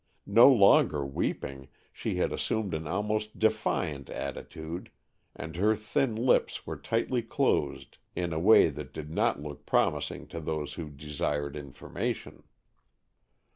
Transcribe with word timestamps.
No 0.25 0.51
longer 0.51 1.05
weeping, 1.05 1.67
she 1.93 2.15
had 2.15 2.33
assumed 2.33 2.73
an 2.73 2.87
almost 2.87 3.37
defiant 3.37 4.09
attitude, 4.09 4.89
and 5.35 5.55
her 5.57 5.75
thin 5.75 6.15
lips 6.15 6.65
were 6.65 6.75
tightly 6.75 7.21
closed 7.21 7.99
in 8.15 8.33
a 8.33 8.39
way 8.39 8.69
that 8.69 8.93
did 8.93 9.11
not 9.11 9.43
look 9.43 9.67
promising 9.67 10.25
to 10.29 10.39
those 10.39 10.73
who 10.73 10.89
desired 10.89 11.55
information. 11.55 12.41